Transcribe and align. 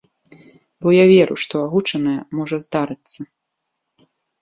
Бо 0.85 0.89
я 0.95 1.03
веру, 1.13 1.35
што 1.45 1.55
агучанае 1.69 2.17
можа 2.41 2.57
здарыцца. 2.67 3.21